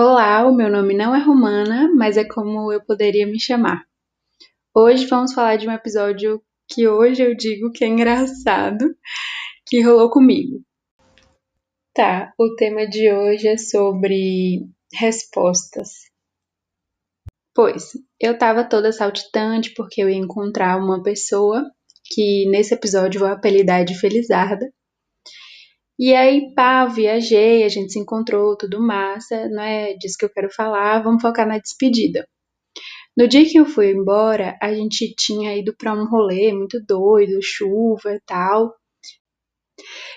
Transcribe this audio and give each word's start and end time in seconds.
Olá, 0.00 0.46
o 0.46 0.54
meu 0.54 0.70
nome 0.70 0.94
não 0.94 1.12
é 1.12 1.18
Romana, 1.18 1.92
mas 1.92 2.16
é 2.16 2.24
como 2.24 2.72
eu 2.72 2.80
poderia 2.80 3.26
me 3.26 3.40
chamar. 3.40 3.82
Hoje 4.72 5.06
vamos 5.06 5.34
falar 5.34 5.56
de 5.56 5.66
um 5.66 5.72
episódio 5.72 6.40
que 6.68 6.86
hoje 6.86 7.20
eu 7.20 7.34
digo 7.34 7.72
que 7.72 7.84
é 7.84 7.88
engraçado, 7.88 8.94
que 9.66 9.82
rolou 9.82 10.08
comigo. 10.08 10.62
Tá, 11.92 12.32
o 12.38 12.54
tema 12.54 12.86
de 12.86 13.12
hoje 13.12 13.48
é 13.48 13.58
sobre 13.58 14.68
respostas. 14.94 15.88
Pois, 17.52 17.90
eu 18.20 18.38
tava 18.38 18.62
toda 18.62 18.92
saltitante 18.92 19.74
porque 19.74 20.00
eu 20.00 20.08
ia 20.08 20.16
encontrar 20.16 20.78
uma 20.78 21.02
pessoa 21.02 21.68
que 22.04 22.48
nesse 22.48 22.72
episódio 22.72 23.18
vou 23.18 23.28
apelidar 23.28 23.84
de 23.84 23.98
Felizarda, 23.98 24.72
e 25.98 26.14
aí, 26.14 26.54
pá, 26.54 26.86
viajei, 26.86 27.64
a 27.64 27.68
gente 27.68 27.92
se 27.92 27.98
encontrou, 27.98 28.56
tudo 28.56 28.80
massa, 28.80 29.48
não 29.48 29.62
é 29.62 29.94
disso 29.94 30.16
que 30.18 30.24
eu 30.24 30.30
quero 30.30 30.50
falar, 30.50 31.02
vamos 31.02 31.20
focar 31.20 31.46
na 31.46 31.58
despedida. 31.58 32.26
No 33.16 33.26
dia 33.26 33.44
que 33.44 33.58
eu 33.58 33.66
fui 33.66 33.90
embora, 33.90 34.56
a 34.62 34.72
gente 34.72 35.12
tinha 35.16 35.56
ido 35.56 35.74
para 35.76 35.92
um 35.92 36.08
rolê 36.08 36.52
muito 36.52 36.80
doido, 36.80 37.42
chuva 37.42 38.14
e 38.14 38.20
tal. 38.20 38.72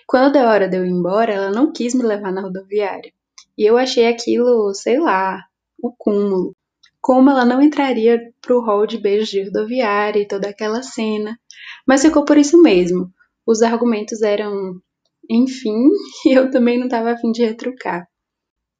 Quando 0.07 0.37
a 0.37 0.47
hora 0.51 0.67
de 0.69 0.77
eu 0.77 0.85
ir 0.85 0.89
embora, 0.89 1.33
ela 1.33 1.49
não 1.49 1.71
quis 1.71 1.95
me 1.95 2.03
levar 2.03 2.31
na 2.31 2.41
rodoviária. 2.41 3.11
E 3.57 3.63
eu 3.65 3.75
achei 3.75 4.05
aquilo, 4.05 4.71
sei 4.75 4.99
lá, 4.99 5.43
o 5.81 5.91
cúmulo. 5.97 6.55
Como 7.01 7.31
ela 7.31 7.43
não 7.43 7.59
entraria 7.59 8.21
pro 8.39 8.61
hall 8.61 8.85
de 8.85 8.99
beijos 8.99 9.29
de 9.29 9.45
rodoviária 9.45 10.21
e 10.21 10.27
toda 10.27 10.49
aquela 10.49 10.83
cena. 10.83 11.35
Mas 11.87 12.03
ficou 12.03 12.23
por 12.23 12.37
isso 12.37 12.61
mesmo. 12.61 13.11
Os 13.47 13.63
argumentos 13.63 14.21
eram 14.21 14.79
enfim, 15.29 15.89
eu 16.27 16.49
também 16.51 16.77
não 16.77 16.85
estava 16.85 17.11
afim 17.11 17.31
de 17.31 17.43
retrucar. 17.43 18.05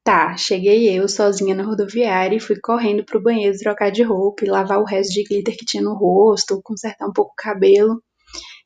Tá, 0.04 0.36
cheguei 0.36 0.90
eu 0.90 1.08
sozinha 1.08 1.54
na 1.54 1.64
rodoviária 1.64 2.36
e 2.36 2.40
fui 2.40 2.60
correndo 2.60 3.06
pro 3.06 3.22
banheiro 3.22 3.58
trocar 3.58 3.92
de 3.92 4.02
roupa 4.02 4.44
e 4.44 4.50
lavar 4.50 4.80
o 4.80 4.86
resto 4.86 5.14
de 5.14 5.24
glitter 5.24 5.56
que 5.56 5.66
tinha 5.66 5.84
no 5.84 5.94
rosto, 5.94 6.62
consertar 6.64 7.08
um 7.08 7.14
pouco 7.14 7.34
o 7.34 7.36
cabelo. 7.36 8.02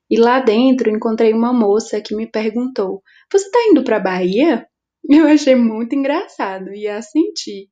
E 0.09 0.17
lá 0.17 0.39
dentro 0.39 0.89
encontrei 0.89 1.33
uma 1.33 1.51
moça 1.51 2.01
que 2.01 2.15
me 2.15 2.25
perguntou: 2.29 3.01
Você 3.31 3.49
tá 3.51 3.59
indo 3.69 3.83
pra 3.83 3.99
Bahia? 3.99 4.65
Eu 5.09 5.27
achei 5.27 5.55
muito 5.55 5.93
engraçado 5.93 6.73
e 6.73 6.87
a 6.87 7.01
senti. 7.01 7.69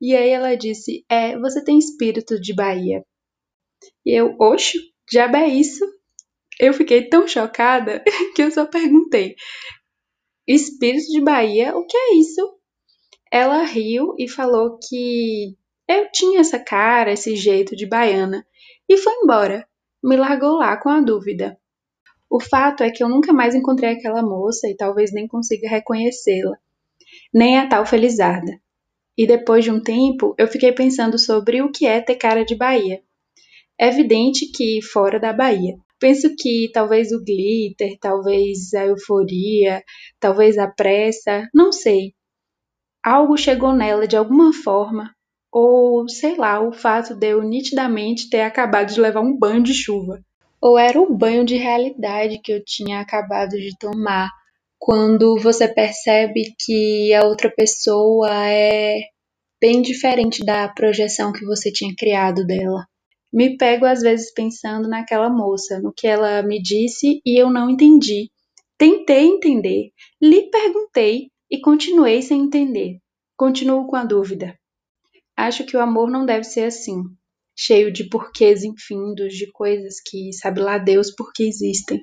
E 0.00 0.14
aí 0.16 0.30
ela 0.30 0.56
disse: 0.56 1.04
É, 1.08 1.38
você 1.38 1.62
tem 1.62 1.78
espírito 1.78 2.40
de 2.40 2.54
Bahia. 2.54 3.04
E 4.04 4.18
eu, 4.18 4.34
oxo, 4.40 4.78
já 5.10 5.30
é 5.30 5.48
isso? 5.48 5.84
Eu 6.60 6.72
fiquei 6.72 7.08
tão 7.08 7.26
chocada 7.26 8.02
que 8.34 8.42
eu 8.42 8.50
só 8.50 8.66
perguntei: 8.66 9.34
Espírito 10.46 11.06
de 11.10 11.20
Bahia, 11.20 11.76
o 11.76 11.86
que 11.86 11.96
é 11.96 12.16
isso? 12.16 12.58
Ela 13.30 13.64
riu 13.64 14.14
e 14.18 14.28
falou 14.28 14.78
que 14.78 15.56
eu 15.88 16.10
tinha 16.12 16.40
essa 16.40 16.58
cara, 16.58 17.12
esse 17.12 17.34
jeito 17.36 17.74
de 17.74 17.86
baiana 17.86 18.46
e 18.88 18.96
foi 18.96 19.12
embora. 19.14 19.66
Me 20.02 20.16
largou 20.16 20.58
lá 20.58 20.76
com 20.76 20.90
a 20.90 21.00
dúvida. 21.00 21.58
O 22.30 22.40
fato 22.40 22.82
é 22.82 22.90
que 22.90 23.02
eu 23.02 23.08
nunca 23.08 23.32
mais 23.32 23.54
encontrei 23.54 23.92
aquela 23.92 24.22
moça 24.22 24.68
e 24.68 24.76
talvez 24.76 25.12
nem 25.12 25.26
consiga 25.26 25.68
reconhecê-la, 25.68 26.56
nem 27.32 27.58
a 27.58 27.68
tal 27.68 27.86
Felizarda. 27.86 28.52
E 29.16 29.26
depois 29.26 29.64
de 29.64 29.70
um 29.70 29.80
tempo, 29.80 30.34
eu 30.36 30.48
fiquei 30.48 30.72
pensando 30.72 31.18
sobre 31.18 31.62
o 31.62 31.70
que 31.70 31.86
é 31.86 32.00
ter 32.00 32.16
cara 32.16 32.44
de 32.44 32.54
Bahia. 32.54 33.00
É 33.80 33.88
evidente 33.88 34.50
que 34.52 34.82
fora 34.82 35.20
da 35.20 35.32
Bahia, 35.32 35.76
penso 36.04 36.36
que 36.36 36.70
talvez 36.70 37.12
o 37.12 37.24
glitter, 37.24 37.96
talvez 37.98 38.74
a 38.74 38.84
euforia, 38.84 39.82
talvez 40.20 40.58
a 40.58 40.68
pressa, 40.68 41.48
não 41.54 41.72
sei. 41.72 42.12
Algo 43.02 43.38
chegou 43.38 43.72
nela 43.72 44.06
de 44.06 44.14
alguma 44.14 44.52
forma, 44.52 45.14
ou 45.50 46.06
sei 46.06 46.36
lá, 46.36 46.60
o 46.60 46.72
fato 46.72 47.14
de 47.14 47.28
eu 47.28 47.42
nitidamente 47.42 48.28
ter 48.28 48.42
acabado 48.42 48.92
de 48.92 49.00
levar 49.00 49.22
um 49.22 49.34
banho 49.34 49.62
de 49.62 49.72
chuva. 49.72 50.20
Ou 50.60 50.78
era 50.78 51.00
o 51.00 51.16
banho 51.16 51.42
de 51.42 51.56
realidade 51.56 52.38
que 52.44 52.52
eu 52.52 52.62
tinha 52.62 53.00
acabado 53.00 53.52
de 53.52 53.74
tomar, 53.78 54.28
quando 54.78 55.38
você 55.40 55.66
percebe 55.66 56.54
que 56.58 57.14
a 57.14 57.24
outra 57.24 57.50
pessoa 57.50 58.28
é 58.46 58.98
bem 59.58 59.80
diferente 59.80 60.44
da 60.44 60.68
projeção 60.68 61.32
que 61.32 61.46
você 61.46 61.72
tinha 61.72 61.94
criado 61.96 62.44
dela 62.44 62.84
me 63.34 63.56
pego 63.56 63.84
às 63.84 64.00
vezes 64.00 64.32
pensando 64.32 64.88
naquela 64.88 65.28
moça, 65.28 65.80
no 65.80 65.92
que 65.92 66.06
ela 66.06 66.40
me 66.44 66.62
disse 66.62 67.20
e 67.26 67.36
eu 67.36 67.50
não 67.50 67.68
entendi. 67.68 68.30
Tentei 68.78 69.26
entender, 69.26 69.90
lhe 70.22 70.48
perguntei 70.50 71.30
e 71.50 71.60
continuei 71.60 72.22
sem 72.22 72.42
entender. 72.42 72.98
Continuo 73.36 73.88
com 73.88 73.96
a 73.96 74.04
dúvida. 74.04 74.56
Acho 75.36 75.66
que 75.66 75.76
o 75.76 75.80
amor 75.80 76.12
não 76.12 76.24
deve 76.24 76.44
ser 76.44 76.66
assim, 76.66 77.02
cheio 77.58 77.92
de 77.92 78.08
porquês 78.08 78.62
infindos, 78.62 79.34
de 79.34 79.50
coisas 79.50 79.96
que 80.00 80.32
sabe 80.32 80.60
lá 80.60 80.78
Deus 80.78 81.12
por 81.12 81.32
que 81.32 81.42
existem. 81.42 82.00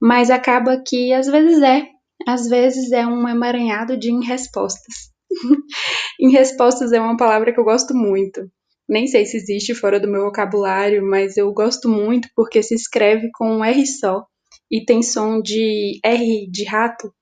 Mas 0.00 0.30
acaba 0.30 0.82
que 0.82 1.12
às 1.12 1.26
vezes 1.26 1.60
é, 1.60 1.86
às 2.26 2.48
vezes 2.48 2.92
é 2.92 3.06
um 3.06 3.28
emaranhado 3.28 3.94
de 3.98 4.10
irrespostas. 4.10 5.12
irrespostas 6.18 6.92
é 6.92 7.00
uma 7.00 7.16
palavra 7.16 7.52
que 7.52 7.60
eu 7.60 7.64
gosto 7.64 7.94
muito 7.94 8.50
nem 8.88 9.06
sei 9.06 9.24
se 9.24 9.36
existe 9.36 9.74
fora 9.74 9.98
do 9.98 10.08
meu 10.08 10.24
vocabulário, 10.24 11.04
mas 11.04 11.36
eu 11.36 11.52
gosto 11.52 11.88
muito 11.88 12.28
porque 12.34 12.62
se 12.62 12.74
escreve 12.74 13.30
com 13.32 13.58
um 13.58 13.64
R 13.64 13.86
só 13.86 14.24
e 14.70 14.84
tem 14.84 15.02
som 15.02 15.40
de 15.40 16.00
R 16.04 16.50
de 16.50 16.64
rato. 16.64 17.12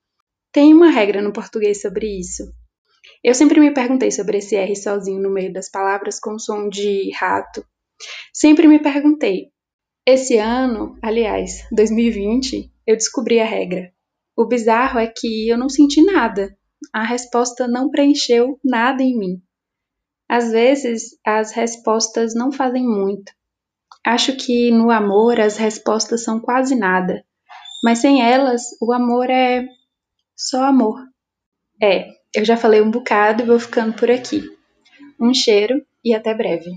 Tem 0.51 0.73
uma 0.73 0.89
regra 0.89 1.21
no 1.21 1.33
português 1.33 1.81
sobre 1.81 2.19
isso. 2.19 2.43
Eu 3.23 3.33
sempre 3.33 3.59
me 3.59 3.73
perguntei 3.73 4.11
sobre 4.11 4.39
esse 4.39 4.55
R 4.55 4.75
sozinho 4.75 5.21
no 5.21 5.29
meio 5.29 5.53
das 5.53 5.69
palavras 5.69 6.19
com 6.19 6.39
som 6.39 6.67
de 6.67 7.11
rato. 7.15 7.63
Sempre 8.33 8.67
me 8.67 8.81
perguntei. 8.81 9.49
Esse 10.05 10.37
ano, 10.37 10.97
aliás, 11.01 11.65
2020, 11.71 12.71
eu 12.87 12.95
descobri 12.95 13.39
a 13.39 13.45
regra. 13.45 13.93
O 14.35 14.47
bizarro 14.47 14.97
é 14.97 15.07
que 15.07 15.47
eu 15.47 15.57
não 15.57 15.69
senti 15.69 16.01
nada. 16.01 16.57
A 16.91 17.03
resposta 17.03 17.67
não 17.67 17.91
preencheu 17.91 18.59
nada 18.63 19.03
em 19.03 19.17
mim. 19.17 19.41
Às 20.31 20.49
vezes, 20.49 21.19
as 21.25 21.51
respostas 21.51 22.33
não 22.33 22.53
fazem 22.53 22.87
muito. 22.87 23.33
Acho 24.01 24.33
que 24.37 24.71
no 24.71 24.89
amor 24.89 25.41
as 25.41 25.57
respostas 25.57 26.23
são 26.23 26.39
quase 26.39 26.73
nada, 26.73 27.21
mas 27.83 27.99
sem 27.99 28.25
elas, 28.25 28.61
o 28.81 28.93
amor 28.93 29.29
é 29.29 29.67
só 30.33 30.63
amor. 30.63 30.97
É, 31.83 32.07
eu 32.33 32.45
já 32.45 32.55
falei 32.55 32.81
um 32.81 32.89
bocado 32.89 33.43
e 33.43 33.45
vou 33.45 33.59
ficando 33.59 33.91
por 33.93 34.09
aqui. 34.09 34.41
Um 35.19 35.33
cheiro 35.33 35.85
e 36.01 36.15
até 36.15 36.33
breve. 36.33 36.71